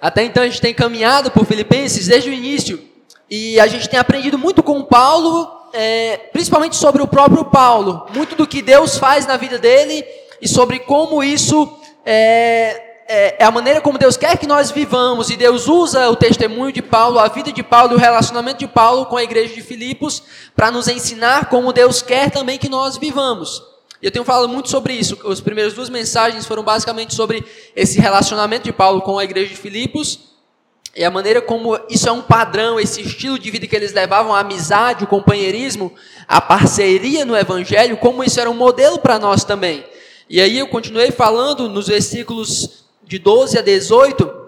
[0.00, 2.80] Até então a gente tem caminhado por Filipenses desde o início.
[3.30, 8.34] E a gente tem aprendido muito com Paulo, é, principalmente sobre o próprio Paulo, muito
[8.34, 10.04] do que Deus faz na vida dele
[10.40, 15.30] e sobre como isso é, é, é, a maneira como Deus quer que nós vivamos,
[15.30, 19.06] e Deus usa o testemunho de Paulo, a vida de Paulo, o relacionamento de Paulo
[19.06, 20.22] com a igreja de Filipos,
[20.54, 23.69] para nos ensinar como Deus quer também que nós vivamos.
[24.02, 25.18] E eu tenho falado muito sobre isso.
[25.30, 27.44] As primeiras duas mensagens foram basicamente sobre
[27.76, 30.30] esse relacionamento de Paulo com a igreja de Filipos
[30.94, 34.34] e a maneira como isso é um padrão, esse estilo de vida que eles levavam,
[34.34, 35.92] a amizade, o companheirismo,
[36.26, 39.84] a parceria no evangelho, como isso era um modelo para nós também.
[40.28, 44.40] E aí eu continuei falando nos versículos de 12 a 18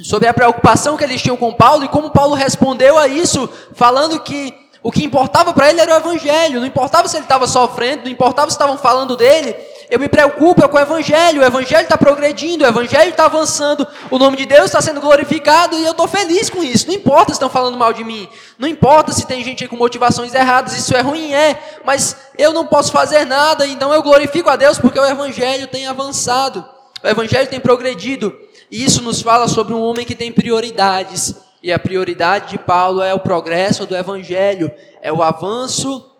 [0.00, 4.18] sobre a preocupação que eles tinham com Paulo e como Paulo respondeu a isso, falando
[4.20, 4.52] que
[4.84, 8.10] o que importava para ele era o evangelho, não importava se ele estava sofrendo, não
[8.10, 9.56] importava se estavam falando dele.
[9.88, 13.88] Eu me preocupo é com o evangelho, o evangelho está progredindo, o evangelho está avançando,
[14.10, 16.86] o nome de Deus está sendo glorificado e eu estou feliz com isso.
[16.86, 18.28] Não importa se estão falando mal de mim,
[18.58, 22.66] não importa se tem gente com motivações erradas, isso é ruim, é, mas eu não
[22.66, 26.62] posso fazer nada, então eu glorifico a Deus porque o evangelho tem avançado,
[27.02, 28.38] o evangelho tem progredido.
[28.70, 31.34] E isso nos fala sobre um homem que tem prioridades.
[31.64, 34.70] E a prioridade de Paulo é o progresso do evangelho,
[35.00, 36.12] é o avanço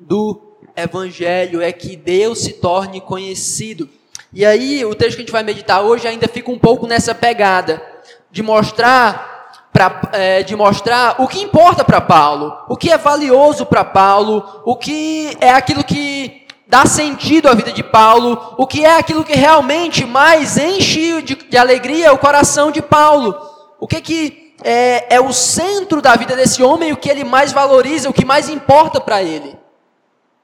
[0.00, 0.40] do
[0.74, 3.90] evangelho, é que Deus se torne conhecido.
[4.32, 7.14] E aí, o texto que a gente vai meditar hoje ainda fica um pouco nessa
[7.14, 7.82] pegada
[8.30, 13.66] de mostrar pra, é, de mostrar o que importa para Paulo, o que é valioso
[13.66, 18.82] para Paulo, o que é aquilo que dá sentido à vida de Paulo, o que
[18.82, 23.38] é aquilo que realmente mais enche de, de alegria o coração de Paulo,
[23.78, 27.52] o que que é, é o centro da vida desse homem, o que ele mais
[27.52, 29.56] valoriza, o que mais importa para ele.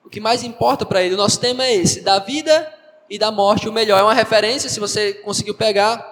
[0.05, 1.15] O que mais importa para ele.
[1.15, 2.73] O nosso tema é esse: da vida
[3.09, 3.99] e da morte, o melhor.
[3.99, 6.05] É uma referência, se você conseguiu pegar,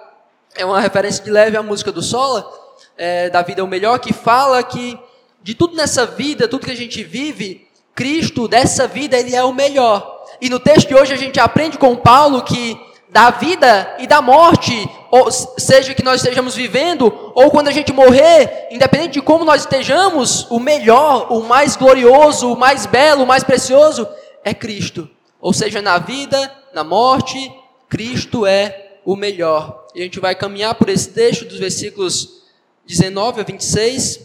[0.55, 2.49] é uma referência de leve à música do Sola,
[2.97, 4.99] é, da vida é o melhor, que fala que
[5.43, 9.53] de tudo nessa vida, tudo que a gente vive, Cristo dessa vida, ele é o
[9.53, 10.25] melhor.
[10.39, 12.79] E no texto de hoje a gente aprende com Paulo que
[13.11, 17.91] da vida e da morte, ou seja que nós estejamos vivendo, ou quando a gente
[17.91, 23.27] morrer, independente de como nós estejamos, o melhor, o mais glorioso, o mais belo, o
[23.27, 24.07] mais precioso
[24.45, 25.09] é Cristo.
[25.41, 27.53] Ou seja, na vida, na morte,
[27.89, 29.87] Cristo é o melhor.
[29.93, 32.43] E a gente vai caminhar por esse texto dos versículos
[32.87, 34.21] 19 a 26.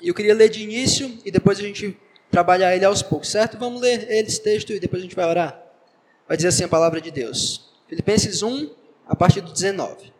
[0.00, 1.94] E eu queria ler de início e depois a gente
[2.30, 3.58] trabalhar ele aos poucos, certo?
[3.58, 5.60] Vamos ler esse texto e depois a gente vai orar.
[6.26, 7.75] Vai dizer assim a palavra de Deus.
[7.88, 8.70] Filipenses 1,
[9.08, 10.12] a partir do 19.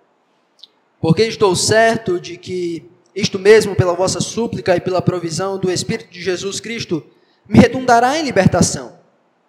[1.00, 6.10] Porque estou certo de que isto mesmo, pela vossa súplica e pela provisão do Espírito
[6.10, 7.04] de Jesus Cristo,
[7.48, 8.98] me redundará em libertação,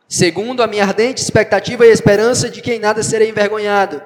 [0.08, 4.02] segundo a minha ardente expectativa e esperança de que em nada serei envergonhado.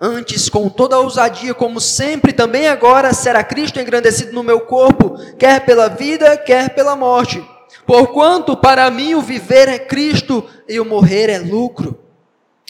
[0.00, 5.16] Antes, com toda a ousadia, como sempre, também agora será Cristo engrandecido no meu corpo,
[5.38, 7.44] quer pela vida, quer pela morte.
[7.86, 12.03] Porquanto para mim o viver é Cristo e o morrer é lucro.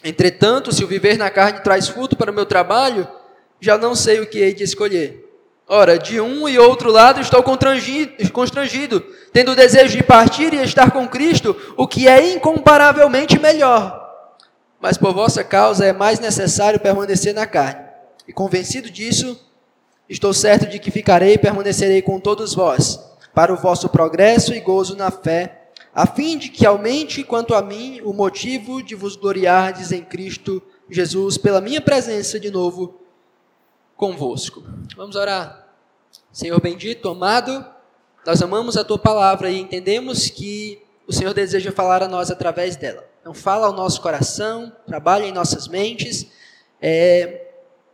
[0.04, 3.08] Entretanto, se o viver na carne traz fruto para o meu trabalho,
[3.58, 5.24] já não sei o que hei de escolher.
[5.66, 9.00] Ora, de um e outro lado estou constrangido,
[9.32, 14.02] tendo o desejo de partir e estar com Cristo, o que é incomparavelmente melhor.
[14.78, 17.82] Mas por vossa causa é mais necessário permanecer na carne.
[18.28, 19.40] E convencido disso,
[20.06, 23.00] estou certo de que ficarei e permanecerei com todos vós,
[23.34, 25.63] para o vosso progresso e gozo na fé
[25.94, 30.60] a fim de que aumente quanto a mim o motivo de vos gloriardes em Cristo
[30.90, 33.00] Jesus pela minha presença de novo
[33.96, 34.64] convosco.
[34.96, 35.68] Vamos orar.
[36.32, 37.64] Senhor bendito, amado,
[38.26, 42.74] nós amamos a tua palavra e entendemos que o Senhor deseja falar a nós através
[42.74, 43.04] dela.
[43.20, 46.26] Então fala ao nosso coração, trabalha em nossas mentes,
[46.82, 47.52] é,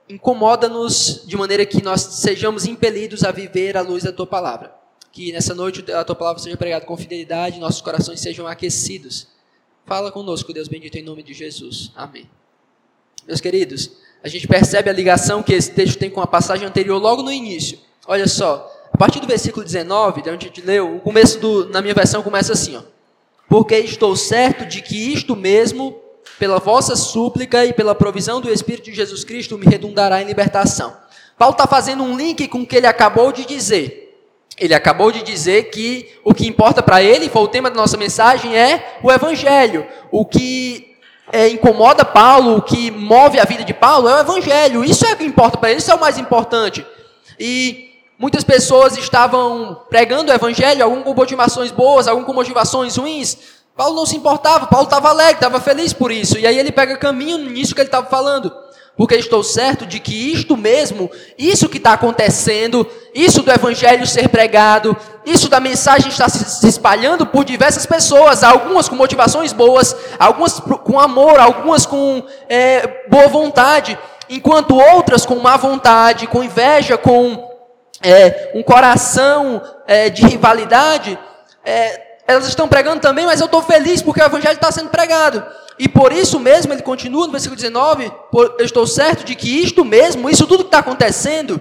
[0.08, 4.79] incomoda-nos de maneira que nós sejamos impelidos a viver à luz da tua palavra.
[5.12, 9.28] Que nessa noite a tua palavra seja pregada com fidelidade, nossos corações sejam aquecidos.
[9.84, 11.91] Fala conosco, Deus bendito, em nome de Jesus.
[11.97, 12.28] Amém.
[13.26, 13.91] Meus queridos,
[14.22, 17.32] a gente percebe a ligação que esse texto tem com a passagem anterior logo no
[17.32, 17.78] início.
[18.07, 21.68] Olha só, a partir do versículo 19, de onde a gente leu, o começo do,
[21.71, 22.83] na minha versão começa assim, ó.
[23.48, 26.01] Porque estou certo de que isto mesmo,
[26.39, 30.97] pela vossa súplica e pela provisão do Espírito de Jesus Cristo, me redundará em libertação.
[31.36, 34.09] Paulo está fazendo um link com o que ele acabou de dizer.
[34.58, 37.97] Ele acabou de dizer que o que importa para ele, foi o tema da nossa
[37.97, 39.86] mensagem, é o Evangelho.
[40.10, 40.97] O que
[41.32, 44.84] é, incomoda Paulo, o que move a vida de Paulo é o Evangelho.
[44.84, 46.84] Isso é o que importa para ele, isso é o mais importante.
[47.38, 53.38] E muitas pessoas estavam pregando o Evangelho, alguns com motivações boas, alguns com motivações ruins.
[53.76, 56.38] Paulo não se importava, Paulo estava alegre, estava feliz por isso.
[56.38, 58.53] E aí ele pega caminho nisso que ele estava falando.
[59.00, 64.28] Porque estou certo de que isto mesmo, isso que está acontecendo, isso do evangelho ser
[64.28, 64.94] pregado,
[65.24, 71.00] isso da mensagem estar se espalhando por diversas pessoas, algumas com motivações boas, algumas com
[71.00, 73.98] amor, algumas com é, boa vontade,
[74.28, 77.48] enquanto outras com má vontade, com inveja, com
[78.03, 81.18] é, um coração é, de rivalidade,
[81.64, 85.42] é, elas estão pregando também, mas eu estou feliz porque o evangelho está sendo pregado.
[85.82, 88.12] E por isso mesmo, ele continua no versículo 19:
[88.59, 91.59] eu estou certo de que isto mesmo, isso tudo que está acontecendo,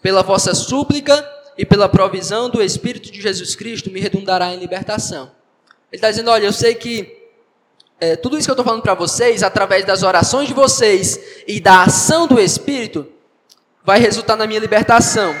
[0.00, 5.30] pela vossa súplica e pela provisão do Espírito de Jesus Cristo, me redundará em libertação.
[5.92, 7.18] Ele está dizendo: olha, eu sei que
[8.00, 11.60] é, tudo isso que eu estou falando para vocês, através das orações de vocês e
[11.60, 13.06] da ação do Espírito,
[13.84, 15.34] vai resultar na minha libertação.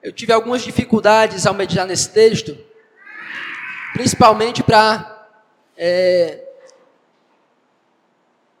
[0.00, 2.56] Eu tive algumas dificuldades ao meditar nesse texto,
[3.94, 5.17] principalmente para
[5.78, 6.40] é,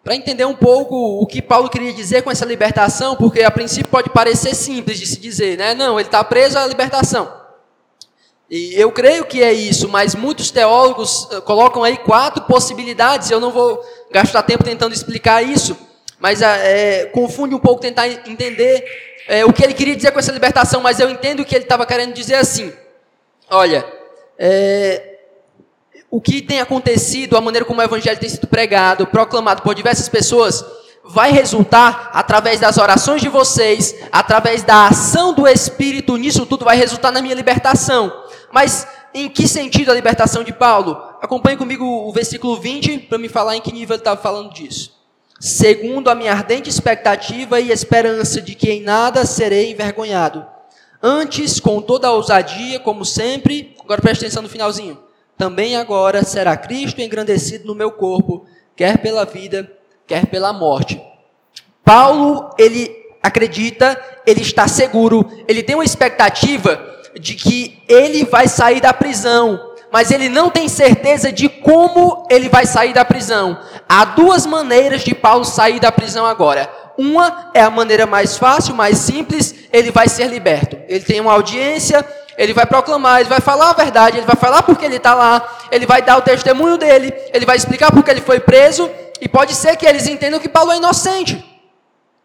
[0.04, 3.90] para entender um pouco o que Paulo queria dizer com essa libertação, porque a princípio
[3.90, 5.74] pode parecer simples de se dizer, né?
[5.74, 7.30] Não, ele está preso à libertação.
[8.48, 13.30] E eu creio que é isso, mas muitos teólogos eh, colocam aí quatro possibilidades.
[13.30, 15.76] Eu não vou gastar tempo tentando explicar isso,
[16.18, 18.82] mas é, confunde um pouco tentar entender
[19.28, 21.84] é, o que ele queria dizer com essa libertação, mas eu entendo que ele estava
[21.84, 22.72] querendo dizer assim:
[23.50, 23.84] olha,
[24.38, 25.17] é,
[26.10, 30.08] o que tem acontecido, a maneira como o evangelho tem sido pregado, proclamado por diversas
[30.08, 30.64] pessoas,
[31.04, 36.76] vai resultar através das orações de vocês, através da ação do Espírito, nisso tudo vai
[36.76, 38.12] resultar na minha libertação.
[38.52, 41.00] Mas em que sentido a libertação de Paulo?
[41.20, 44.98] Acompanhe comigo o versículo 20 para me falar em que nível ele estava falando disso
[45.40, 50.44] segundo a minha ardente expectativa e esperança de que em nada serei envergonhado.
[51.00, 54.98] Antes, com toda a ousadia, como sempre, agora preste atenção no finalzinho.
[55.38, 58.44] Também agora será Cristo engrandecido no meu corpo,
[58.74, 59.70] quer pela vida,
[60.04, 61.00] quer pela morte.
[61.84, 62.90] Paulo, ele
[63.22, 66.84] acredita, ele está seguro, ele tem uma expectativa
[67.18, 72.48] de que ele vai sair da prisão, mas ele não tem certeza de como ele
[72.48, 73.58] vai sair da prisão.
[73.88, 76.70] Há duas maneiras de Paulo sair da prisão agora.
[76.98, 80.76] Uma é a maneira mais fácil, mais simples, ele vai ser liberto.
[80.88, 82.04] Ele tem uma audiência,
[82.38, 85.58] ele vai proclamar, ele vai falar a verdade, ele vai falar porque ele está lá,
[85.72, 88.88] ele vai dar o testemunho dele, ele vai explicar porque ele foi preso,
[89.20, 91.44] e pode ser que eles entendam que Paulo é inocente.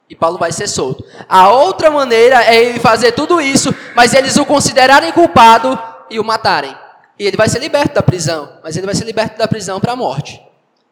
[0.08, 1.04] E Paulo vai ser solto.
[1.28, 5.80] A outra maneira é ele fazer tudo isso, mas eles o considerarem culpado
[6.12, 6.78] e o matarem.
[7.18, 9.94] E ele vai ser liberto da prisão, mas ele vai ser liberto da prisão para
[9.94, 10.40] a morte.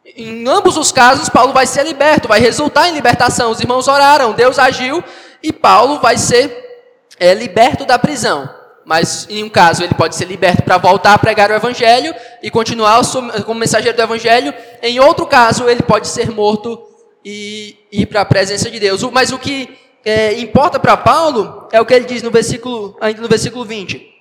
[0.03, 3.51] Em ambos os casos, Paulo vai ser liberto, vai resultar em libertação.
[3.51, 5.03] Os irmãos oraram, Deus agiu
[5.43, 6.89] e Paulo vai ser
[7.19, 8.60] é, liberto da prisão.
[8.85, 12.49] Mas em um caso ele pode ser liberto para voltar a pregar o evangelho e
[12.49, 13.01] continuar
[13.45, 14.53] como mensageiro do evangelho.
[14.81, 16.81] Em outro caso, ele pode ser morto
[17.23, 19.03] e ir para a presença de Deus.
[19.11, 23.21] Mas o que é, importa para Paulo é o que ele diz no versículo, ainda
[23.21, 24.11] no versículo 20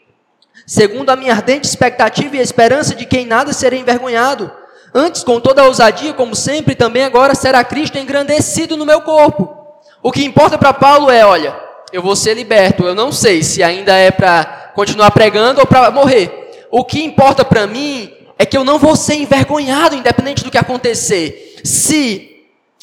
[0.70, 4.52] segundo a minha ardente expectativa e esperança de que em nada serei envergonhado.
[4.94, 9.52] Antes, com toda a ousadia, como sempre, também agora será Cristo engrandecido no meu corpo.
[10.00, 11.54] O que importa para Paulo é, olha,
[11.92, 15.90] eu vou ser liberto, eu não sei se ainda é para continuar pregando ou para
[15.90, 16.66] morrer.
[16.70, 20.58] O que importa para mim é que eu não vou ser envergonhado, independente do que
[20.58, 21.56] acontecer.
[21.64, 22.29] Se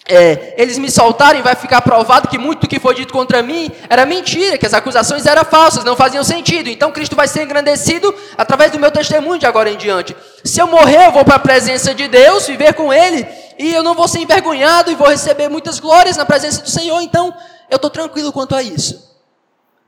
[0.08, 3.70] é, eles me soltarem, vai ficar provado que muito do que foi dito contra mim
[3.90, 6.70] era mentira, que as acusações eram falsas, não faziam sentido.
[6.70, 10.16] Então Cristo vai ser engrandecido através do meu testemunho de agora em diante.
[10.44, 13.28] Se eu morrer, eu vou para a presença de Deus, viver com Ele,
[13.60, 17.02] e eu não vou ser envergonhado e vou receber muitas glórias na presença do Senhor.
[17.02, 17.36] Então,
[17.70, 19.18] eu estou tranquilo quanto a isso.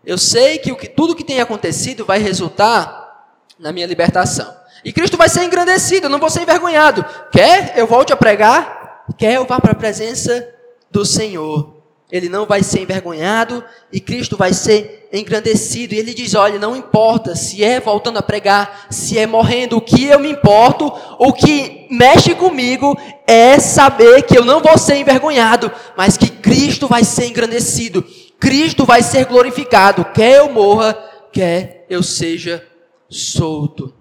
[0.05, 4.53] Eu sei que, o que tudo que tem acontecido vai resultar na minha libertação.
[4.83, 7.05] E Cristo vai ser engrandecido, eu não vou ser envergonhado.
[7.31, 8.78] Quer eu volte a pregar?
[9.17, 10.47] Quer eu vá para a presença
[10.91, 11.79] do Senhor.
[12.11, 13.63] Ele não vai ser envergonhado
[13.93, 15.93] e Cristo vai ser engrandecido.
[15.93, 19.81] E ele diz: Olha, não importa se é voltando a pregar, se é morrendo, o
[19.81, 22.97] que eu me importo, o que mexe comigo
[23.27, 28.03] é saber que eu não vou ser envergonhado, mas que Cristo vai ser engrandecido,
[28.39, 30.93] Cristo vai ser glorificado, quer eu morra,
[31.31, 32.65] quer eu seja
[33.07, 33.93] solto.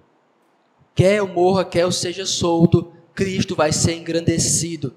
[0.95, 4.95] Quer eu morra, quer eu seja solto, Cristo vai ser engrandecido.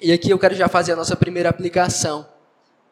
[0.00, 2.24] E aqui eu quero já fazer a nossa primeira aplicação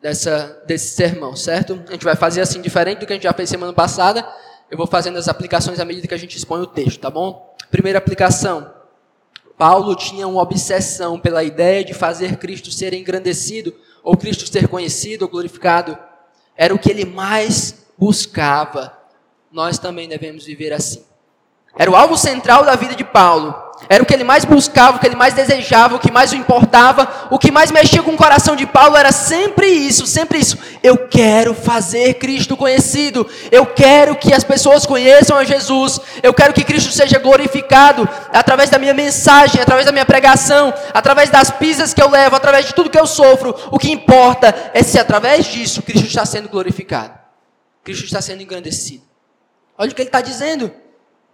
[0.03, 1.81] dessa, desse sermão, certo?
[1.87, 4.29] A gente vai fazer assim, diferente do que a gente já fez semana passada.
[4.69, 7.55] Eu vou fazendo as aplicações à medida que a gente expõe o texto, tá bom?
[7.71, 8.75] Primeira aplicação.
[9.57, 15.23] Paulo tinha uma obsessão pela ideia de fazer Cristo ser engrandecido, ou Cristo ser conhecido
[15.23, 15.97] ou glorificado.
[16.57, 18.99] Era o que ele mais buscava.
[19.53, 21.05] Nós também devemos viver assim.
[21.79, 23.66] Era o alvo central da vida de Paulo.
[23.89, 26.37] Era o que ele mais buscava, o que ele mais desejava, o que mais o
[26.37, 30.59] importava, o que mais mexia com o coração de Paulo era sempre isso, sempre isso.
[30.83, 33.29] Eu quero fazer Cristo conhecido.
[33.53, 36.01] Eu quero que as pessoas conheçam a Jesus.
[36.23, 41.29] Eu quero que Cristo seja glorificado através da minha mensagem, através da minha pregação, através
[41.29, 43.55] das pisas que eu levo, através de tudo que eu sofro.
[43.71, 47.13] O que importa é se através disso Cristo está sendo glorificado.
[47.85, 49.05] Cristo está sendo engrandecido.
[49.77, 50.73] Olha o que ele está dizendo.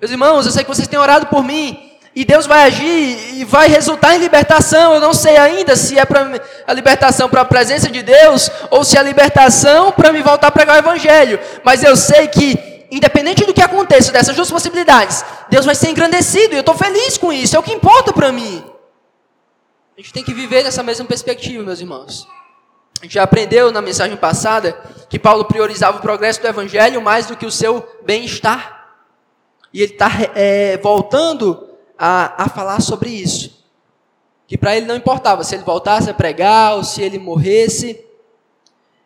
[0.00, 1.91] Meus irmãos, eu sei que vocês têm orado por mim.
[2.14, 4.95] E Deus vai agir e vai resultar em libertação.
[4.95, 8.85] Eu não sei ainda se é para a libertação para a presença de Deus ou
[8.85, 11.40] se é a libertação para me voltar a pregar o Evangelho.
[11.64, 16.52] Mas eu sei que, independente do que aconteça, dessas duas possibilidades, Deus vai ser engrandecido
[16.52, 17.57] e eu estou feliz com isso.
[17.57, 18.62] É o que importa para mim.
[19.97, 22.28] A gente tem que viver nessa mesma perspectiva, meus irmãos.
[23.00, 24.76] A gente já aprendeu na mensagem passada
[25.09, 28.81] que Paulo priorizava o progresso do Evangelho mais do que o seu bem-estar.
[29.73, 31.71] E ele está é, voltando
[32.04, 33.62] a, a falar sobre isso.
[34.49, 38.04] Que para ele não importava se ele voltasse a pregar ou se ele morresse.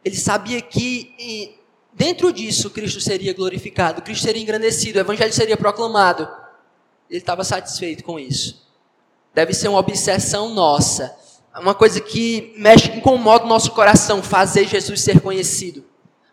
[0.03, 1.59] Ele sabia que
[1.93, 6.27] dentro disso Cristo seria glorificado, Cristo seria engrandecido, o Evangelho seria proclamado.
[7.11, 8.67] Ele estava satisfeito com isso.
[9.35, 11.15] Deve ser uma obsessão nossa,
[11.61, 15.85] uma coisa que mexe, incomoda o nosso coração, fazer Jesus ser conhecido.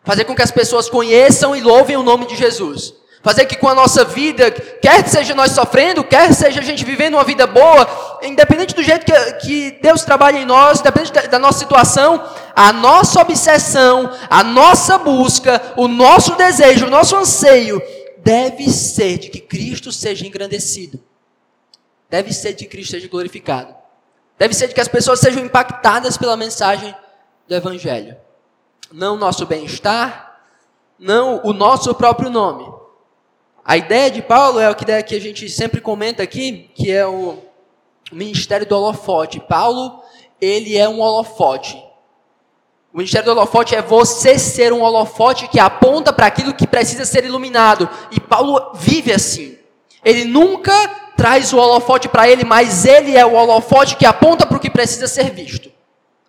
[0.02, 2.94] Fazer com que as pessoas conheçam e louvem o nome de Jesus.
[3.24, 7.14] Fazer que com a nossa vida, quer seja nós sofrendo, quer seja a gente vivendo
[7.14, 11.40] uma vida boa, independente do jeito que, que Deus trabalha em nós, independente da, da
[11.40, 12.22] nossa situação,
[12.54, 17.82] a nossa obsessão, a nossa busca, o nosso desejo, o nosso anseio,
[18.18, 21.02] deve ser de que Cristo seja engrandecido.
[22.10, 23.74] Deve ser de que Cristo seja glorificado.
[24.38, 26.94] Deve ser de que as pessoas sejam impactadas pela mensagem
[27.48, 28.18] do Evangelho.
[28.92, 30.42] Não o nosso bem-estar,
[31.00, 32.73] não o nosso próprio nome
[33.66, 37.38] a ideia de Paulo é o que a gente sempre comenta aqui, que é o
[38.12, 39.40] ministério do holofote.
[39.40, 40.02] Paulo,
[40.42, 41.82] ele é um holofote.
[42.94, 47.06] O ministério do holofote é você ser um holofote que aponta para aquilo que precisa
[47.06, 47.90] ser iluminado.
[48.12, 49.58] E Paulo vive assim.
[50.04, 50.74] Ele nunca
[51.16, 54.70] traz o holofote para ele, mas ele é o holofote que aponta para o que
[54.70, 55.72] precisa ser visto.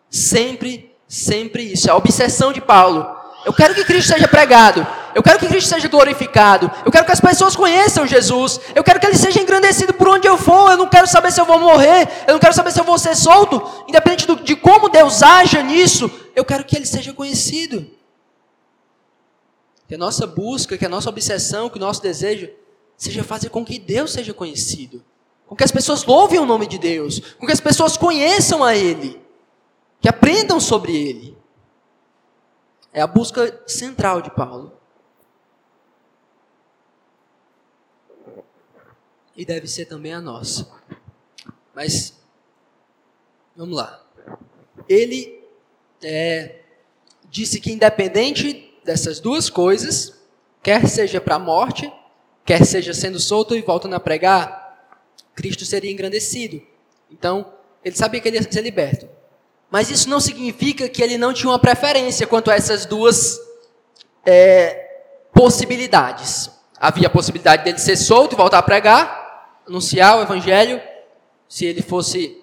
[0.09, 1.89] Sempre, sempre isso.
[1.89, 3.05] É a obsessão de Paulo.
[3.45, 4.87] Eu quero que Cristo seja pregado.
[5.15, 6.71] Eu quero que Cristo seja glorificado.
[6.85, 8.61] Eu quero que as pessoas conheçam Jesus.
[8.75, 10.73] Eu quero que Ele seja engrandecido por onde eu for.
[10.73, 12.09] Eu não quero saber se eu vou morrer.
[12.27, 13.63] Eu não quero saber se eu vou ser solto.
[13.89, 17.87] Independente do, de como Deus haja nisso, eu quero que Ele seja conhecido.
[19.87, 22.51] Que a nossa busca, que a nossa obsessão, que o nosso desejo
[22.97, 25.05] seja fazer com que Deus seja conhecido.
[25.47, 27.21] Com que as pessoas louvem o nome de Deus.
[27.39, 29.21] Com que as pessoas conheçam a Ele.
[30.01, 31.39] Que aprendam sobre Ele.
[32.93, 34.73] É a busca central de Paulo.
[39.37, 40.69] E deve ser também a nossa.
[41.75, 42.15] Mas,
[43.57, 44.03] vamos lá.
[44.89, 45.43] Ele
[46.03, 46.61] é,
[47.29, 50.15] disse que, independente dessas duas coisas,
[50.63, 51.93] quer seja para a morte,
[52.45, 54.89] quer seja sendo solto e voltando a pregar,
[55.35, 56.63] Cristo seria engrandecido.
[57.11, 57.53] Então,
[57.85, 59.09] ele sabia que ele ia ser liberto.
[59.71, 63.41] Mas isso não significa que ele não tinha uma preferência quanto a essas duas
[64.25, 64.89] é,
[65.33, 66.51] possibilidades.
[66.79, 69.24] Havia a possibilidade dele ser solto e voltar a pregar,
[69.67, 70.81] anunciar o evangelho
[71.49, 72.43] se ele fosse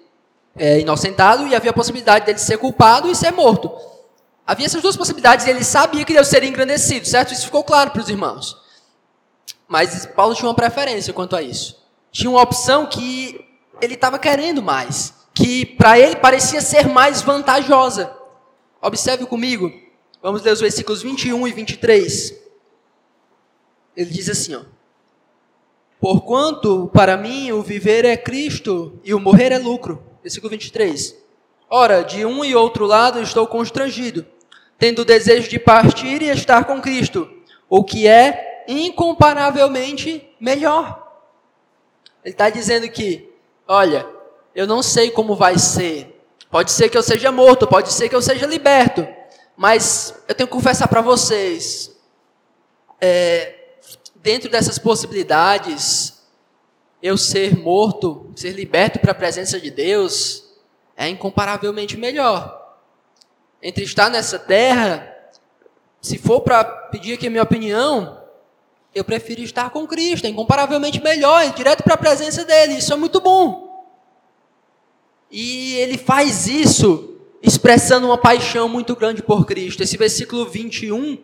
[0.56, 3.70] é, inocentado e havia a possibilidade dele ser culpado e ser morto.
[4.46, 7.32] Havia essas duas possibilidades e ele sabia que Deus seria engrandecido, certo?
[7.32, 8.60] Isso ficou claro para os irmãos.
[9.68, 11.80] Mas Paulo tinha uma preferência quanto a isso.
[12.10, 13.40] Tinha uma opção que
[13.80, 18.14] ele estava querendo mais, que para ele parecia ser mais vantajosa.
[18.80, 19.72] Observe comigo,
[20.20, 22.34] vamos ler os versículos 21 e 23.
[23.96, 24.62] Ele diz assim, ó.
[26.02, 30.02] Porquanto para mim o viver é Cristo e o morrer é lucro.
[30.20, 31.16] Versículo 23.
[31.70, 34.26] Ora, de um e outro lado estou constrangido,
[34.76, 37.30] tendo o desejo de partir e estar com Cristo,
[37.68, 41.08] o que é incomparavelmente melhor.
[42.24, 43.32] Ele está dizendo que,
[43.68, 44.04] olha,
[44.56, 46.20] eu não sei como vai ser.
[46.50, 49.06] Pode ser que eu seja morto, pode ser que eu seja liberto.
[49.56, 51.96] Mas eu tenho que confessar para vocês.
[53.00, 53.61] É,
[54.22, 56.22] dentro dessas possibilidades,
[57.02, 60.44] eu ser morto, ser liberto para a presença de Deus,
[60.96, 62.60] é incomparavelmente melhor.
[63.60, 65.12] Entre estar nessa terra,
[66.00, 68.20] se for para pedir aqui a minha opinião,
[68.94, 72.92] eu prefiro estar com Cristo, é incomparavelmente melhor, ir direto para a presença dele, isso
[72.92, 73.72] é muito bom.
[75.30, 79.82] E ele faz isso expressando uma paixão muito grande por Cristo.
[79.82, 81.18] Esse versículo 21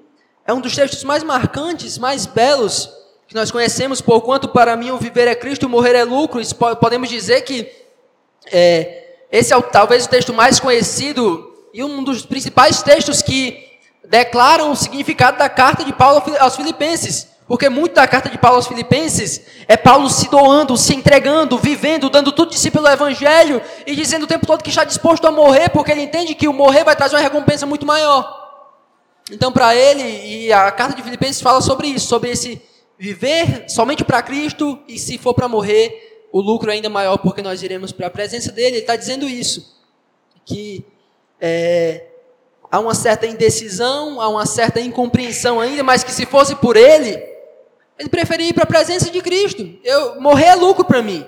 [0.49, 2.89] é um dos textos mais marcantes, mais belos
[3.27, 6.41] que nós conhecemos, por quanto para mim o viver é Cristo, o morrer é lucro,
[6.41, 7.71] isso podemos dizer que
[8.51, 13.63] é, esse é talvez o texto mais conhecido e um dos principais textos que
[14.03, 17.29] declaram o significado da carta de Paulo aos Filipenses.
[17.47, 22.09] Porque muito da carta de Paulo aos Filipenses é Paulo se doando, se entregando, vivendo,
[22.09, 25.31] dando tudo de si pelo Evangelho e dizendo o tempo todo que está disposto a
[25.31, 28.38] morrer, porque ele entende que o morrer vai trazer uma recompensa muito maior.
[29.31, 32.61] Então, para ele, e a carta de Filipenses fala sobre isso, sobre esse
[32.99, 37.41] viver somente para Cristo e se for para morrer, o lucro é ainda maior porque
[37.41, 38.77] nós iremos para a presença dele.
[38.77, 39.77] Ele está dizendo isso,
[40.45, 40.85] que
[41.41, 42.07] é,
[42.71, 47.23] há uma certa indecisão, há uma certa incompreensão ainda, mas que se fosse por ele,
[47.99, 49.79] ele preferia ir para a presença de Cristo.
[49.85, 51.25] Eu morrer é lucro para mim.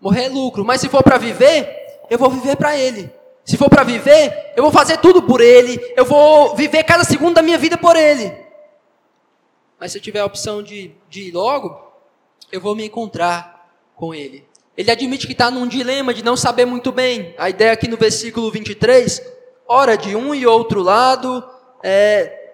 [0.00, 1.68] Morrer é lucro, mas se for para viver,
[2.08, 3.10] eu vou viver para ele.
[3.44, 7.34] Se for para viver, eu vou fazer tudo por ele, eu vou viver cada segundo
[7.34, 8.32] da minha vida por ele.
[9.78, 11.80] Mas se eu tiver a opção de, de ir logo,
[12.52, 14.46] eu vou me encontrar com ele.
[14.76, 17.34] Ele admite que está num dilema de não saber muito bem.
[17.38, 19.22] A ideia aqui no versículo 23,
[19.66, 21.44] ora de um e outro lado,
[21.82, 22.52] é,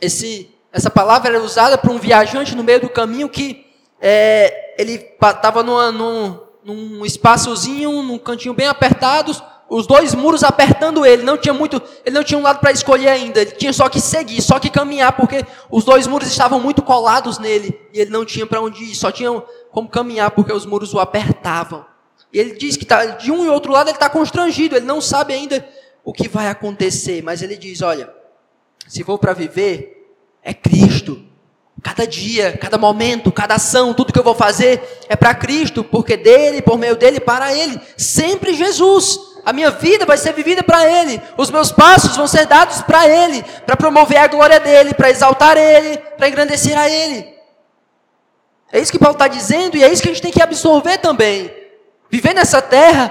[0.00, 3.66] esse essa palavra era usada para um viajante no meio do caminho que
[4.00, 9.34] é, ele estava num, num espaçozinho, num cantinho bem apertado,
[9.68, 13.08] os dois muros apertando ele, não tinha muito, ele não tinha um lado para escolher
[13.08, 16.82] ainda, ele tinha só que seguir, só que caminhar, porque os dois muros estavam muito
[16.82, 19.30] colados nele e ele não tinha para onde ir, só tinha
[19.70, 21.84] como caminhar porque os muros o apertavam.
[22.32, 25.00] E ele diz que tá, de um e outro lado ele está constrangido, ele não
[25.00, 25.66] sabe ainda
[26.04, 28.10] o que vai acontecer, mas ele diz: olha,
[28.86, 31.24] se for para viver, é Cristo.
[31.80, 36.16] Cada dia, cada momento, cada ação, tudo que eu vou fazer é para Cristo, porque
[36.16, 37.80] dele, por meio dele, para ele.
[37.96, 39.37] Sempre Jesus.
[39.48, 41.18] A minha vida vai ser vivida para Ele.
[41.34, 45.56] Os meus passos vão ser dados para Ele, para promover a glória dele, para exaltar
[45.56, 47.34] Ele, para engrandecer a Ele.
[48.70, 50.98] É isso que Paulo está dizendo e é isso que a gente tem que absorver
[50.98, 51.50] também.
[52.10, 53.10] Viver nessa terra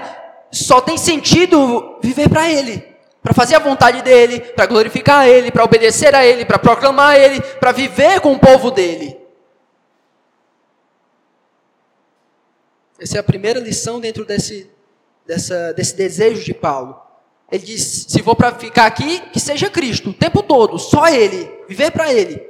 [0.52, 2.86] só tem sentido viver para Ele
[3.20, 7.40] para fazer a vontade dele, para glorificar ele, para obedecer a ele, para proclamar ele,
[7.40, 9.18] para viver com o povo dele.
[12.98, 14.70] Essa é a primeira lição dentro desse,
[15.28, 16.98] dessa, desse desejo de Paulo.
[17.52, 21.48] Ele diz: se for para ficar aqui, que seja Cristo, o tempo todo, só Ele,
[21.68, 22.48] viver para Ele.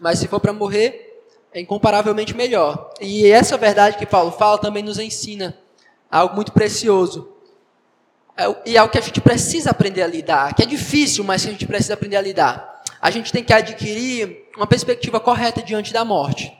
[0.00, 2.92] Mas se for para morrer, é incomparavelmente melhor.
[3.00, 5.58] E essa verdade que Paulo fala também nos ensina
[6.10, 7.32] algo muito precioso.
[8.36, 11.42] É e é o que a gente precisa aprender a lidar, que é difícil, mas
[11.42, 12.82] que a gente precisa aprender a lidar.
[13.00, 16.56] A gente tem que adquirir uma perspectiva correta diante da morte.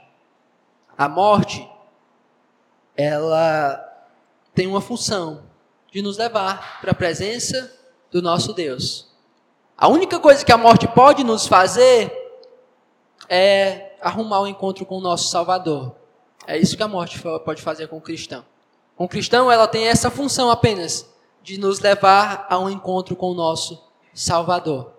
[0.96, 1.68] A morte,
[2.96, 3.85] ela
[4.56, 5.42] tem uma função
[5.92, 7.70] de nos levar para a presença
[8.10, 9.06] do nosso Deus.
[9.76, 12.10] A única coisa que a morte pode nos fazer
[13.28, 15.94] é arrumar o um encontro com o nosso Salvador.
[16.46, 18.46] É isso que a morte pode fazer com o cristão.
[18.96, 21.06] Com o cristão, ela tem essa função apenas
[21.42, 24.90] de nos levar a um encontro com o nosso Salvador.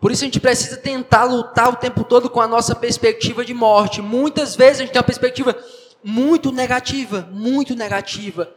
[0.00, 3.54] Por isso a gente precisa tentar lutar o tempo todo com a nossa perspectiva de
[3.54, 4.02] morte.
[4.02, 5.56] Muitas vezes a gente tem uma perspectiva
[6.02, 8.50] muito negativa, muito negativa.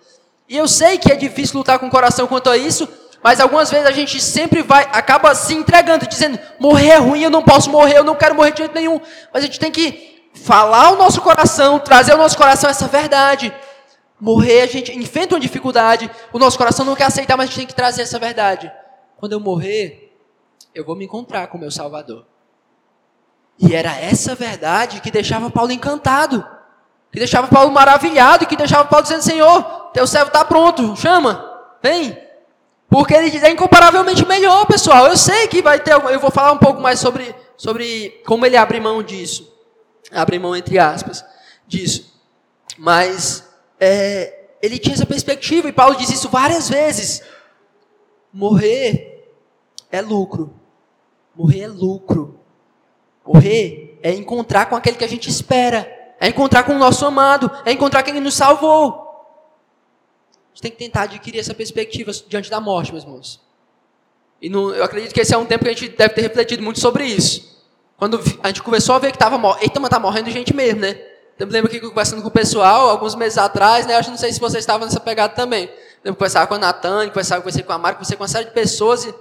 [0.48, 2.88] E eu sei que é difícil lutar com o coração quanto a isso,
[3.24, 7.30] mas algumas vezes a gente sempre vai, acaba se entregando, dizendo: morrer é ruim, eu
[7.30, 9.00] não posso morrer, eu não quero morrer de jeito nenhum.
[9.34, 13.54] Mas a gente tem que falar o nosso coração, trazer ao nosso coração essa verdade
[14.22, 17.58] morrer, a gente enfrenta uma dificuldade, o nosso coração não quer aceitar, mas a gente
[17.58, 18.72] tem que trazer essa verdade.
[19.18, 20.16] Quando eu morrer,
[20.76, 22.26] eu vou me encontrar com o meu Salvador.
[23.58, 26.48] E era essa verdade que deixava Paulo encantado,
[27.12, 31.44] que deixava Paulo maravilhado, que deixava Paulo dizendo: Senhor, teu servo está pronto, chama,
[31.84, 32.18] vem.
[32.90, 35.08] Porque ele é incomparavelmente melhor, pessoal.
[35.08, 38.58] Eu sei que vai ter, eu vou falar um pouco mais sobre, sobre como ele
[38.58, 39.50] abre mão disso.
[40.12, 41.24] Abre mão entre aspas
[41.66, 42.14] disso.
[42.78, 43.48] Mas
[43.80, 47.24] é, ele tinha essa perspectiva, e Paulo diz isso várias vezes.
[48.34, 49.26] Morrer
[49.90, 50.54] é lucro.
[51.34, 52.40] Morrer é lucro.
[53.26, 56.01] Morrer é encontrar com aquele que a gente espera.
[56.22, 57.50] É encontrar com o nosso amado.
[57.66, 59.10] É encontrar quem nos salvou.
[60.30, 63.42] A gente tem que tentar adquirir essa perspectiva diante da morte, meus irmãos.
[64.40, 66.62] E no, eu acredito que esse é um tempo que a gente deve ter refletido
[66.62, 67.66] muito sobre isso.
[67.98, 69.64] Quando a gente começou a ver que estava morrendo.
[69.64, 71.00] Eita, mas está morrendo gente mesmo, né?
[71.40, 73.98] Eu lembro que conversando com o pessoal, alguns meses atrás, né?
[73.98, 75.72] Eu não sei se vocês estavam nessa pegada também.
[76.04, 78.52] Eu conversar com a Natan, conversar conversei com a Mari, conversei com uma série de
[78.52, 79.16] pessoas e.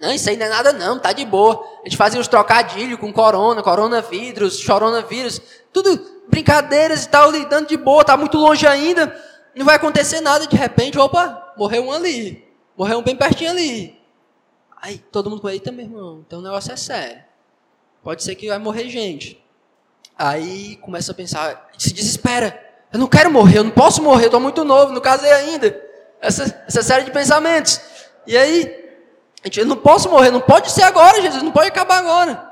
[0.00, 1.64] Não, isso aí não é nada não, tá de boa.
[1.82, 5.40] A gente fazia os trocadilhos com corona, coronavírus, choronavírus,
[5.72, 9.14] tudo brincadeiras e tal, lidando de boa, tá muito longe ainda,
[9.54, 13.98] não vai acontecer nada, de repente, opa, morreu um ali, morreu um bem pertinho ali.
[14.80, 17.24] Aí todo mundo, eita meu irmão, então o negócio é sério.
[18.02, 19.42] Pode ser que vai morrer gente.
[20.16, 22.62] Aí começa a pensar, se desespera.
[22.92, 25.82] Eu não quero morrer, eu não posso morrer, eu estou muito novo, não casei ainda.
[26.20, 27.80] Essa, essa série de pensamentos.
[28.26, 28.90] E aí,
[29.44, 32.50] gente, eu não posso morrer, não pode ser agora, Jesus, não pode acabar agora.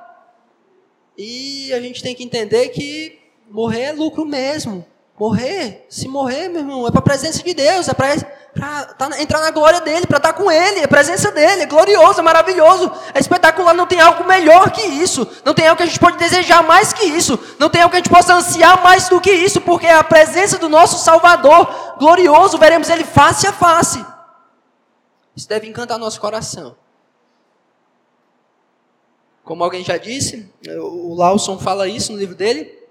[1.17, 4.85] E a gente tem que entender que morrer é lucro mesmo.
[5.19, 8.17] Morrer, se morrer, meu irmão, é para a presença de Deus, é para
[8.99, 11.67] tá, entrar na glória dele, para estar tá com ele, é a presença dele, é
[11.67, 15.85] glorioso, é maravilhoso, é espetacular, não tem algo melhor que isso, não tem algo que
[15.85, 18.83] a gente pode desejar mais que isso, não tem algo que a gente possa ansiar
[18.83, 23.47] mais do que isso, porque é a presença do nosso Salvador glorioso, veremos ele face
[23.47, 24.05] a face.
[25.37, 26.75] Isso deve encantar nosso coração.
[29.45, 32.84] Como alguém já disse, o Lawson fala isso no livro dele,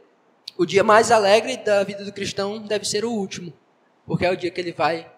[0.58, 3.54] o dia mais alegre da vida do cristão deve ser o último,
[4.06, 5.12] porque é o dia que ele vai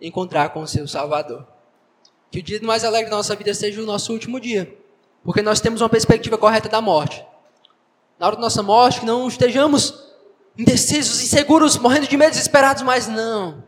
[0.00, 1.46] encontrar com o seu Salvador.
[2.30, 4.76] Que o dia mais alegre da nossa vida seja o nosso último dia,
[5.24, 7.24] porque nós temos uma perspectiva correta da morte.
[8.18, 10.08] Na hora da nossa morte, que não estejamos
[10.56, 13.62] indecisos, inseguros, morrendo de medo, desesperados, mas não.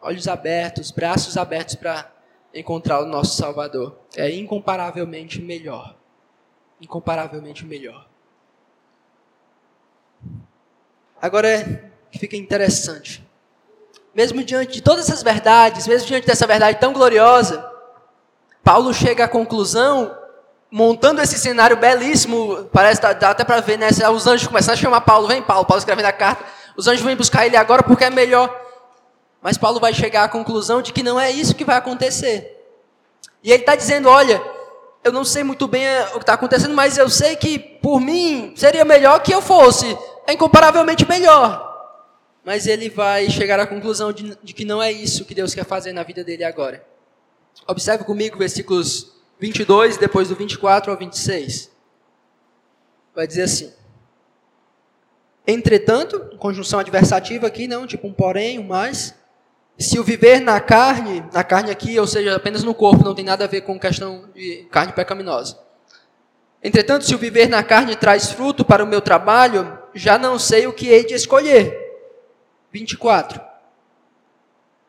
[0.00, 2.10] Olhos abertos, braços abertos para
[2.54, 3.98] encontrar o nosso Salvador.
[4.16, 5.96] É incomparavelmente melhor.
[6.80, 8.09] Incomparavelmente melhor.
[11.20, 13.26] Agora é que fica interessante.
[14.14, 17.64] Mesmo diante de todas essas verdades, mesmo diante dessa verdade tão gloriosa,
[18.64, 20.16] Paulo chega à conclusão,
[20.70, 23.88] montando esse cenário belíssimo, parece dá até para ver, né?
[24.12, 26.44] Os anjos começam a chamar Paulo, vem Paulo, Paulo escrevendo a carta,
[26.76, 28.58] os anjos vêm buscar ele agora porque é melhor.
[29.42, 32.56] Mas Paulo vai chegar à conclusão de que não é isso que vai acontecer.
[33.42, 34.42] E ele está dizendo: olha,
[35.02, 38.52] eu não sei muito bem o que está acontecendo, mas eu sei que por mim
[38.56, 39.96] seria melhor que eu fosse
[40.30, 41.68] é incomparavelmente melhor.
[42.44, 45.64] Mas ele vai chegar à conclusão de, de, que não é isso que Deus quer
[45.64, 46.84] fazer na vida dele agora.
[47.66, 51.70] Observe comigo versículos 22, depois do 24 ao 26.
[53.14, 53.72] Vai dizer assim:
[55.46, 59.14] Entretanto, conjunção adversativa aqui, não, tipo um porém, um mais.
[59.78, 63.24] Se o viver na carne, na carne aqui, ou seja, apenas no corpo, não tem
[63.24, 65.58] nada a ver com questão de carne pecaminosa.
[66.62, 70.66] Entretanto, se o viver na carne traz fruto para o meu trabalho, já não sei
[70.66, 71.76] o que hei de escolher.
[72.72, 73.40] 24.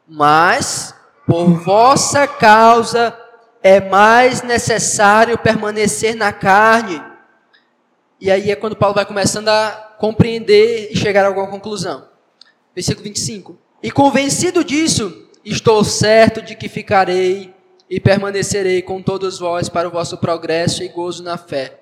[0.07, 0.93] Mas,
[1.25, 3.17] por vossa causa,
[3.63, 7.01] é mais necessário permanecer na carne.
[8.19, 12.07] E aí é quando Paulo vai começando a compreender e chegar a alguma conclusão.
[12.75, 13.57] Versículo 25.
[13.83, 17.53] E convencido disso, estou certo de que ficarei
[17.89, 21.80] e permanecerei com todos vós para o vosso progresso e gozo na fé,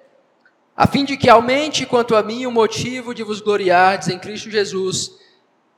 [0.79, 4.49] a fim de que aumente quanto a mim o motivo de vos gloriardes em Cristo
[4.49, 5.11] Jesus,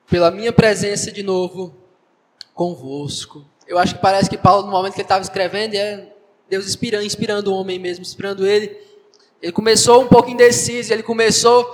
[0.08, 1.74] pela minha presença de novo
[2.54, 3.44] convosco.
[3.68, 6.08] Eu acho que parece que Paulo, no momento que ele estava escrevendo, é
[6.48, 8.78] Deus inspirando, inspirando o homem mesmo, inspirando ele.
[9.42, 11.68] Ele começou um pouco indeciso, ele começou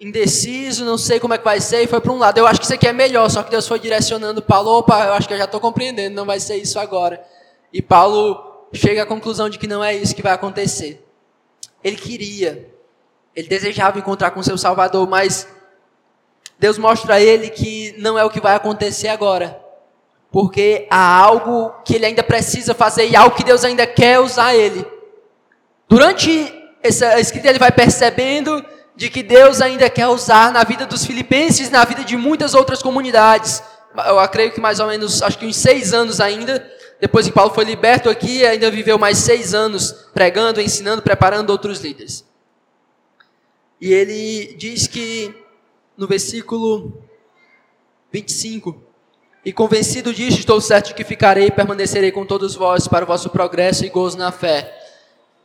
[0.00, 2.38] indeciso, não sei como é que vai ser, e foi para um lado.
[2.38, 5.14] Eu acho que isso aqui é melhor, só que Deus foi direcionando Paulo, opa, eu
[5.14, 7.20] acho que eu já estou compreendendo, não vai ser isso agora.
[7.72, 11.04] E Paulo chega à conclusão de que não é isso que vai acontecer.
[11.82, 12.68] Ele queria,
[13.34, 15.48] ele desejava encontrar com seu Salvador, mas
[16.58, 19.58] Deus mostra a ele que não é o que vai acontecer agora.
[20.30, 24.54] Porque há algo que ele ainda precisa fazer e algo que Deus ainda quer usar
[24.54, 24.86] ele.
[25.88, 28.64] Durante essa escrita ele vai percebendo
[28.94, 32.82] de que Deus ainda quer usar na vida dos filipenses, na vida de muitas outras
[32.82, 33.62] comunidades.
[34.06, 36.64] Eu creio que mais ou menos, acho que uns seis anos ainda,
[37.00, 41.80] depois que Paulo foi liberto aqui, ainda viveu mais seis anos pregando, ensinando, preparando outros
[41.80, 42.24] líderes.
[43.80, 45.34] E ele diz que
[45.96, 46.92] no versículo
[48.12, 48.82] 25:
[49.42, 53.08] E convencido disso, estou certo de que ficarei e permanecerei com todos vós para o
[53.08, 54.76] vosso progresso e gozo na fé.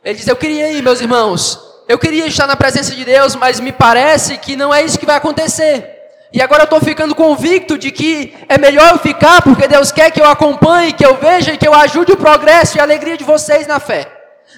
[0.04, 3.60] Ele diz: Eu queria ir, meus irmãos, eu queria estar na presença de Deus, mas
[3.60, 5.95] me parece que não é isso que vai acontecer.
[6.36, 10.10] E agora eu estou ficando convicto de que é melhor eu ficar, porque Deus quer
[10.10, 13.16] que eu acompanhe, que eu veja e que eu ajude o progresso e a alegria
[13.16, 14.06] de vocês na fé.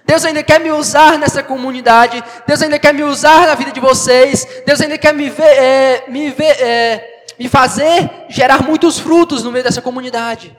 [0.05, 3.79] Deus ainda quer me usar nessa comunidade, Deus ainda quer me usar na vida de
[3.79, 9.45] vocês, Deus ainda quer me ver, é, me, ver é, me fazer gerar muitos frutos
[9.45, 10.59] no meio dessa comunidade.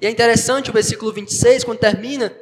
[0.00, 2.32] E é interessante o versículo 26, quando termina,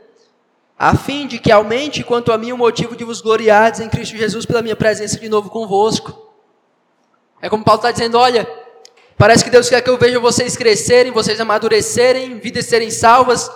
[0.78, 4.18] a fim de que aumente quanto a mim o motivo de vos gloriardes em Cristo
[4.18, 6.23] Jesus pela minha presença de novo convosco.
[7.44, 8.48] É como Paulo está dizendo: olha,
[9.18, 13.50] parece que Deus quer que eu veja vocês crescerem, vocês amadurecerem, vidas serem salvas,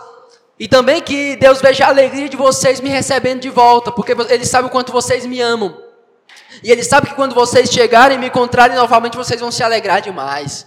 [0.59, 4.45] e também que Deus veja a alegria de vocês me recebendo de volta, porque Ele
[4.45, 5.75] sabe o quanto vocês me amam.
[6.63, 10.03] E Ele sabe que quando vocês chegarem e me encontrarem novamente, vocês vão se alegrar
[10.03, 10.67] demais.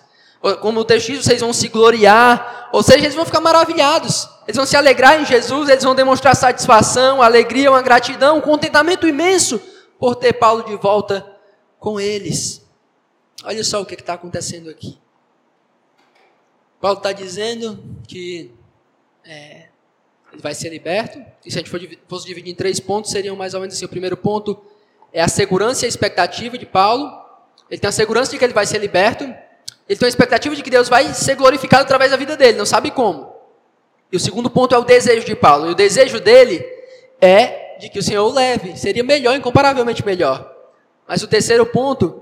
[0.60, 4.28] Como o texto diz, vocês vão se gloriar, ou seja, eles vão ficar maravilhados.
[4.48, 9.08] Eles vão se alegrar em Jesus, eles vão demonstrar satisfação, alegria, uma gratidão, um contentamento
[9.08, 9.62] imenso
[10.00, 11.24] por ter Paulo de volta
[11.78, 12.61] com eles.
[13.44, 15.00] Olha só o que está acontecendo aqui.
[16.80, 18.52] Paulo está dizendo que
[19.26, 19.68] é,
[20.32, 21.20] ele vai ser liberto.
[21.46, 23.86] E se a gente fosse dividir em três pontos, seriam mais ou menos assim.
[23.86, 24.60] O primeiro ponto
[25.14, 27.12] é a segurança e a expectativa de Paulo.
[27.70, 29.24] Ele tem a segurança de que ele vai ser liberto.
[29.24, 32.66] Ele tem a expectativa de que Deus vai ser glorificado através da vida dele, não
[32.66, 33.32] sabe como.
[34.12, 35.68] E o segundo ponto é o desejo de Paulo.
[35.68, 36.66] E o desejo dele
[37.20, 38.78] é de que o Senhor o leve.
[38.78, 40.54] Seria melhor, incomparavelmente melhor.
[41.08, 42.21] Mas o terceiro ponto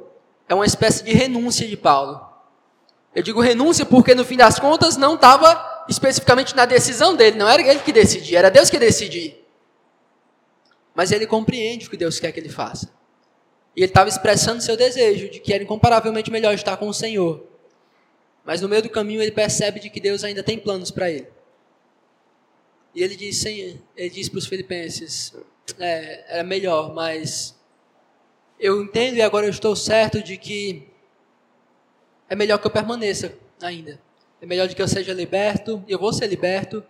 [0.49, 2.27] é uma espécie de renúncia de Paulo.
[3.15, 7.47] Eu digo renúncia porque no fim das contas não estava especificamente na decisão dele, não
[7.47, 9.37] era ele que decidia, era Deus que decidia.
[10.95, 12.91] Mas ele compreende o que Deus quer que ele faça.
[13.75, 17.45] E ele estava expressando seu desejo de que era incomparavelmente melhor estar com o Senhor.
[18.43, 21.27] Mas no meio do caminho ele percebe de que Deus ainda tem planos para ele.
[22.95, 25.33] E ele diz, ele diz para os filipenses,
[25.79, 27.55] é, era melhor, mas
[28.59, 30.87] eu entendo e agora eu estou certo de que
[32.29, 33.99] é melhor que eu permaneça ainda.
[34.41, 36.83] É melhor de que eu seja liberto, eu vou ser liberto,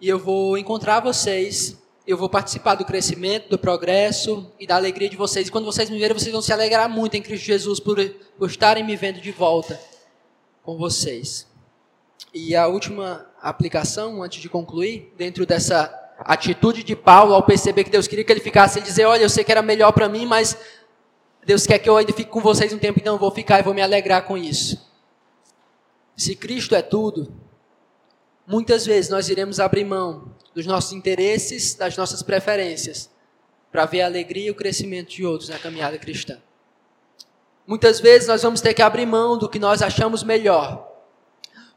[0.00, 1.76] e eu vou encontrar vocês,
[2.06, 5.48] eu vou participar do crescimento, do progresso e da alegria de vocês.
[5.48, 7.98] E quando vocês me verem, vocês vão se alegrar muito em Cristo Jesus por,
[8.38, 9.80] por estarem me vendo de volta
[10.62, 11.46] com vocês.
[12.32, 17.90] E a última aplicação, antes de concluir, dentro dessa atitude de Paulo ao perceber que
[17.90, 20.26] Deus queria que ele ficasse e dizer: Olha, eu sei que era melhor para mim,
[20.26, 20.56] mas
[21.44, 23.62] Deus quer que eu ainda fique com vocês um tempo, então eu vou ficar e
[23.62, 24.84] vou me alegrar com isso.
[26.16, 27.32] Se Cristo é tudo,
[28.46, 33.10] muitas vezes nós iremos abrir mão dos nossos interesses, das nossas preferências,
[33.70, 36.38] para ver a alegria e o crescimento de outros na caminhada cristã.
[37.66, 40.95] Muitas vezes nós vamos ter que abrir mão do que nós achamos melhor.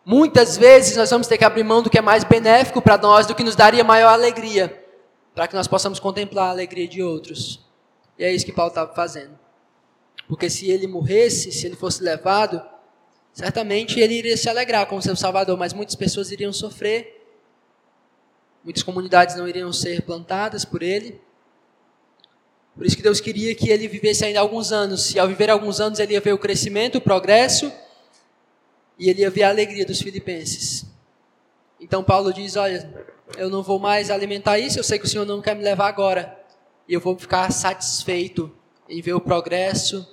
[0.09, 3.27] Muitas vezes nós vamos ter que abrir mão do que é mais benéfico para nós,
[3.27, 4.83] do que nos daria maior alegria,
[5.35, 7.63] para que nós possamos contemplar a alegria de outros.
[8.17, 9.37] E é isso que Paulo estava fazendo.
[10.27, 12.61] Porque se ele morresse, se ele fosse levado,
[13.39, 17.25] Certamente ele iria se alegrar com o seu Salvador, mas muitas pessoas iriam sofrer,
[18.63, 21.21] muitas comunidades não iriam ser plantadas por ele.
[22.75, 25.13] Por isso que Deus queria que ele vivesse ainda alguns anos.
[25.13, 27.71] E ao viver alguns anos, ele ia ver o crescimento, o progresso,
[28.99, 30.85] e ele ia ver a alegria dos filipenses.
[31.79, 32.93] Então Paulo diz: Olha,
[33.37, 35.87] eu não vou mais alimentar isso, eu sei que o Senhor não quer me levar
[35.87, 36.37] agora.
[36.87, 38.51] E eu vou ficar satisfeito
[38.89, 40.05] em ver o progresso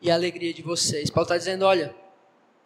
[0.00, 1.10] e a alegria de vocês.
[1.10, 1.94] Paulo está dizendo: Olha,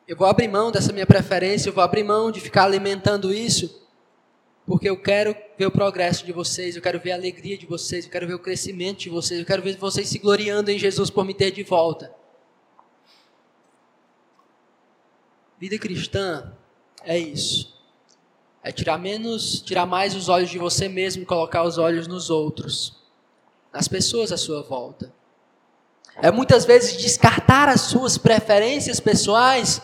[0.07, 3.83] eu vou abrir mão dessa minha preferência, eu vou abrir mão de ficar alimentando isso,
[4.65, 8.05] porque eu quero ver o progresso de vocês, eu quero ver a alegria de vocês,
[8.05, 11.11] eu quero ver o crescimento de vocês, eu quero ver vocês se gloriando em Jesus
[11.11, 12.13] por me ter de volta.
[15.59, 16.53] Vida cristã
[17.03, 17.75] é isso.
[18.63, 22.31] É tirar menos, tirar mais os olhos de você mesmo e colocar os olhos nos
[22.31, 22.97] outros,
[23.73, 25.13] nas pessoas à sua volta.
[26.17, 29.83] É muitas vezes descartar as suas preferências pessoais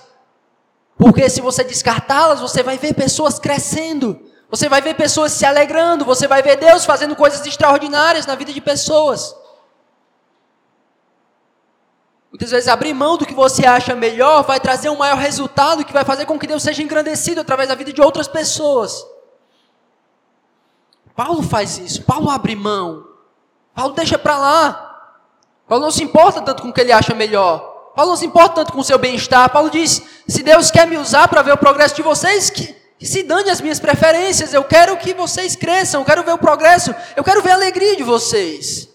[1.01, 6.05] porque se você descartá-las, você vai ver pessoas crescendo, você vai ver pessoas se alegrando,
[6.05, 9.35] você vai ver Deus fazendo coisas extraordinárias na vida de pessoas.
[12.31, 15.93] Muitas vezes abrir mão do que você acha melhor vai trazer um maior resultado que
[15.93, 19.05] vai fazer com que Deus seja engrandecido através da vida de outras pessoas.
[21.15, 23.05] Paulo faz isso, Paulo abre mão,
[23.75, 24.87] Paulo deixa para lá.
[25.69, 27.93] Paulo não se importa tanto com o que ele acha melhor.
[27.95, 29.51] Paulo não se importa tanto com o seu bem-estar.
[29.51, 33.07] Paulo diz: se Deus quer me usar para ver o progresso de vocês, que, que
[33.07, 34.55] se dane as minhas preferências.
[34.55, 37.97] Eu quero que vocês cresçam, eu quero ver o progresso, eu quero ver a alegria
[37.97, 38.89] de vocês.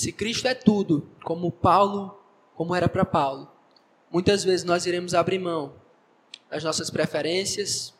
[0.00, 2.18] Se Cristo é tudo, como Paulo,
[2.54, 3.52] como era para Paulo,
[4.10, 5.74] muitas vezes nós iremos abrir mão
[6.48, 7.92] das nossas preferências,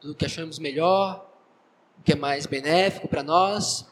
[0.00, 1.28] do que achamos melhor,
[1.98, 3.90] o que é mais benéfico para nós,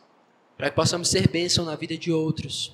[0.56, 2.72] para que possamos ser bênção na vida de outros.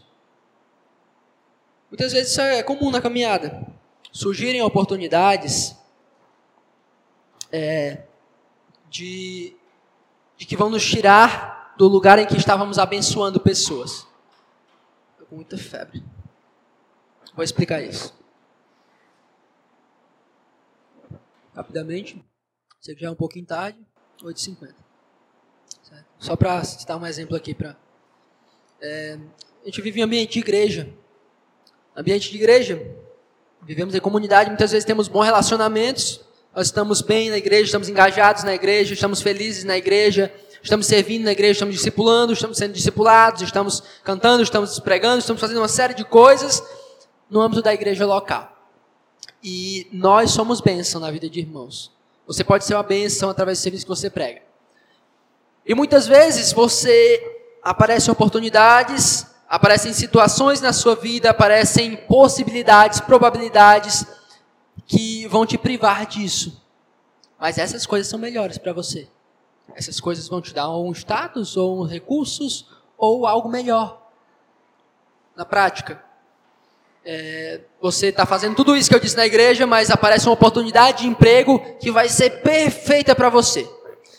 [1.90, 3.66] Muitas vezes isso é comum na caminhada.
[4.12, 5.74] Surgirem oportunidades
[7.50, 8.02] é,
[8.90, 9.56] de,
[10.36, 14.06] de que vão nos tirar do lugar em que estávamos abençoando pessoas.
[15.12, 16.02] Estou com muita febre.
[17.34, 18.14] Vou explicar isso.
[21.54, 22.24] Rapidamente.
[22.80, 23.78] Sei que já é um pouquinho tarde.
[24.22, 24.74] 8h50.
[26.18, 27.54] Só para citar um exemplo aqui.
[27.54, 27.76] Pra,
[28.80, 29.18] é,
[29.62, 31.02] a gente vive em ambiente de igreja
[31.96, 32.82] ambiente de igreja.
[33.62, 36.20] Vivemos em comunidade, muitas vezes temos bons relacionamentos,
[36.54, 40.32] nós estamos bem na igreja, estamos engajados na igreja, estamos felizes na igreja,
[40.62, 45.58] estamos servindo na igreja, estamos discipulando, estamos sendo discipulados, estamos cantando, estamos pregando, estamos fazendo
[45.58, 46.62] uma série de coisas
[47.28, 48.50] no âmbito da igreja local.
[49.42, 51.90] E nós somos bênção na vida de irmãos.
[52.26, 54.42] Você pode ser uma bênção através do serviço que você prega.
[55.66, 57.20] E muitas vezes você
[57.62, 64.06] aparecem oportunidades, aparecem situações na sua vida, aparecem possibilidades, probabilidades
[64.86, 66.62] que vão te privar disso.
[67.38, 69.08] Mas essas coisas são melhores para você.
[69.74, 74.00] Essas coisas vão te dar um status, ou recursos, ou algo melhor.
[75.34, 76.02] Na prática,
[77.04, 81.02] é, você está fazendo tudo isso que eu disse na igreja, mas aparece uma oportunidade
[81.02, 83.68] de emprego que vai ser perfeita para você.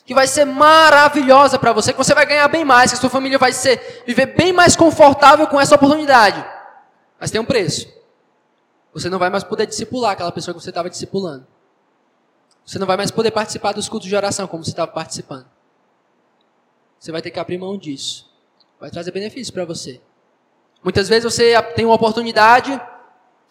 [0.06, 3.10] Que vai ser maravilhosa para você, que você vai ganhar bem mais, que a sua
[3.10, 6.46] família vai ser, viver bem mais confortável com essa oportunidade.
[7.20, 7.88] Mas tem um preço.
[8.94, 11.48] Você não vai mais poder discipular aquela pessoa que você estava discipulando.
[12.65, 15.45] Você não vai mais poder participar dos cultos de oração como você estava participando.
[16.99, 18.32] Você vai ter que abrir mão disso.
[18.80, 20.02] Vai trazer benefícios para você.
[20.84, 22.80] Muitas vezes você tem uma oportunidade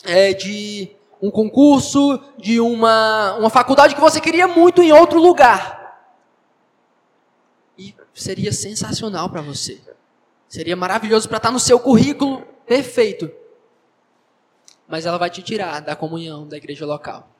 [0.05, 6.11] é, de um concurso, de uma, uma faculdade que você queria muito em outro lugar.
[7.79, 9.81] E seria sensacional para você.
[10.49, 13.31] Seria maravilhoso para estar no seu currículo perfeito.
[14.87, 17.32] Mas ela vai te tirar da comunhão da igreja local.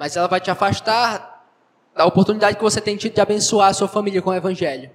[0.00, 1.46] Mas ela vai te afastar
[1.94, 4.90] da oportunidade que você tem tido de abençoar a sua família com o evangelho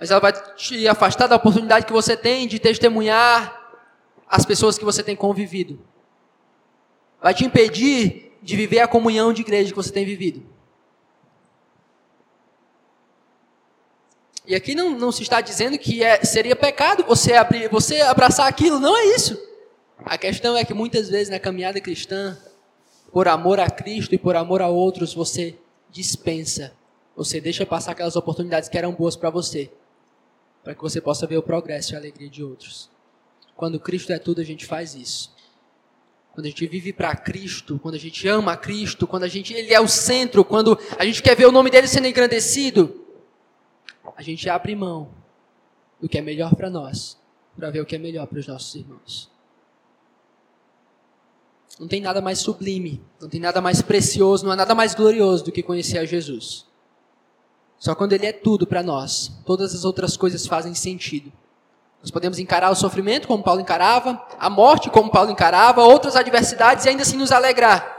[0.00, 3.54] mas ela vai te afastar da oportunidade que você tem de testemunhar
[4.26, 5.78] as pessoas que você tem convivido.
[7.20, 10.42] Vai te impedir de viver a comunhão de igreja que você tem vivido.
[14.46, 18.48] E aqui não, não se está dizendo que é, seria pecado você, abrir, você abraçar
[18.48, 19.38] aquilo, não é isso.
[19.98, 22.38] A questão é que muitas vezes na caminhada cristã,
[23.12, 25.58] por amor a Cristo e por amor a outros, você
[25.90, 26.72] dispensa,
[27.16, 29.70] você deixa passar aquelas oportunidades que eram boas para você
[30.62, 32.90] para que você possa ver o progresso e a alegria de outros.
[33.56, 35.34] Quando Cristo é tudo, a gente faz isso.
[36.32, 39.72] Quando a gente vive para Cristo, quando a gente ama Cristo, quando a gente ele
[39.72, 43.04] é o centro, quando a gente quer ver o nome dele sendo engrandecido,
[44.16, 45.10] a gente abre mão
[46.00, 47.18] do que é melhor para nós,
[47.56, 49.29] para ver o que é melhor para os nossos irmãos.
[51.78, 55.44] Não tem nada mais sublime, não tem nada mais precioso, não há nada mais glorioso
[55.44, 56.66] do que conhecer a Jesus.
[57.78, 61.32] Só quando Ele é tudo para nós, todas as outras coisas fazem sentido.
[62.02, 66.84] Nós podemos encarar o sofrimento como Paulo encarava, a morte como Paulo encarava, outras adversidades
[66.84, 67.98] e ainda assim nos alegrar.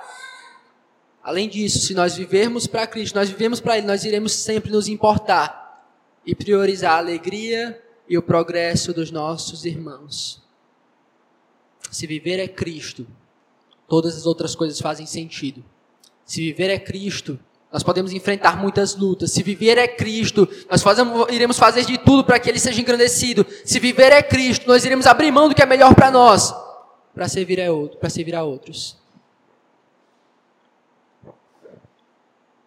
[1.24, 4.88] Além disso, se nós vivermos para Cristo, nós vivemos para Ele, nós iremos sempre nos
[4.88, 5.86] importar
[6.26, 10.42] e priorizar a alegria e o progresso dos nossos irmãos.
[11.92, 13.06] Se viver é Cristo,
[13.92, 15.62] todas as outras coisas fazem sentido.
[16.24, 17.38] Se viver é Cristo,
[17.70, 19.34] nós podemos enfrentar muitas lutas.
[19.34, 23.46] Se viver é Cristo, nós fazemos, iremos fazer de tudo para que Ele seja engrandecido.
[23.66, 26.56] Se viver é Cristo, nós iremos abrir mão do que é melhor para nós,
[27.14, 28.96] para servir a outro, para servir a outros.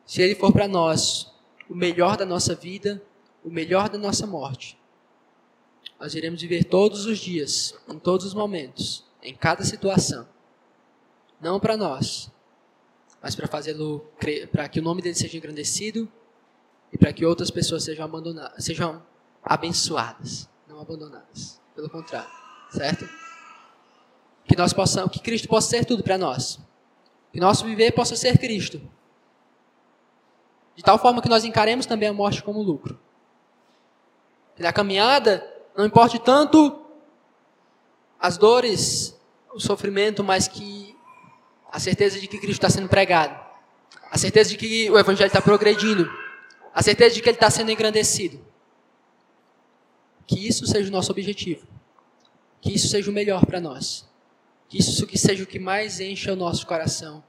[0.05, 1.33] Se Ele for para nós
[1.71, 3.03] o melhor da nossa vida,
[3.43, 4.79] o melhor da nossa morte,
[5.99, 10.34] nós iremos viver todos os dias, em todos os momentos, em cada situação,
[11.41, 12.31] não para nós,
[13.23, 14.07] mas para fazê-lo
[14.53, 16.11] para que o nome dele seja engrandecido
[16.93, 19.03] e para que outras pessoas sejam abandonadas, sejam
[19.43, 21.61] abençoadas, não abandonadas.
[21.75, 22.31] Pelo contrário,
[22.71, 23.09] certo?
[24.45, 26.61] Que nós possamos, que Cristo possa ser tudo para nós.
[27.33, 28.81] Que nosso viver possa ser Cristo.
[30.77, 32.99] De tal forma que nós encaremos também a morte como lucro.
[34.55, 35.45] Que na caminhada
[35.77, 36.81] não importe tanto
[38.21, 39.19] as dores,
[39.53, 40.94] o sofrimento, mas que
[41.75, 43.37] a certeza de que Cristo está sendo pregado,
[44.09, 46.09] a certeza de que o Evangelho está progredindo,
[46.73, 48.41] a certeza de que ele está sendo engrandecido.
[50.25, 51.67] Que isso seja o nosso objetivo,
[52.61, 54.09] que isso seja o melhor para nós,
[54.69, 57.25] que isso que seja o que mais encha o nosso coração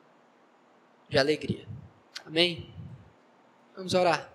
[1.09, 1.67] de alegria.
[2.23, 2.71] Amém?
[3.75, 4.31] Vamos orar.